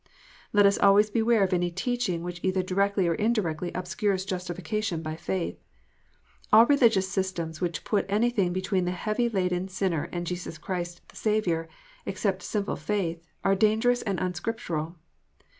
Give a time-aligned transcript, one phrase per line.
[0.51, 5.15] Let us always beware of any teaching which either directly or indirectly obscures justification by
[5.15, 5.59] faith.
[6.51, 11.15] All religious systems which put anything between the heavy laden sinner and Jesus Christ the
[11.15, 11.69] Saviour,
[12.07, 14.95] except simple faith, are dangerous and unscriptural.